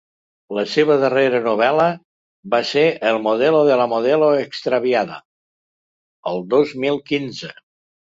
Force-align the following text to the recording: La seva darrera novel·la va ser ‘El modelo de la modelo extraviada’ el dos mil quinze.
La 0.59 0.61
seva 0.69 0.95
darrera 1.03 1.41
novel·la 1.47 1.85
va 2.55 2.63
ser 2.71 2.87
‘El 3.11 3.21
modelo 3.29 3.61
de 3.69 3.79
la 3.83 3.87
modelo 3.95 4.33
extraviada’ 4.41 5.23
el 6.35 6.47
dos 6.59 6.77
mil 6.85 7.03
quinze. 7.15 7.57